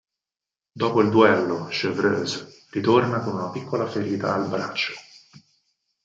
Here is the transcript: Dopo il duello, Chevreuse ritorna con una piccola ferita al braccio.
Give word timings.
Dopo 0.71 0.99
il 1.03 1.11
duello, 1.11 1.65
Chevreuse 1.65 2.65
ritorna 2.71 3.19
con 3.19 3.35
una 3.35 3.51
piccola 3.51 3.85
ferita 3.85 4.33
al 4.33 4.49
braccio. 4.49 4.93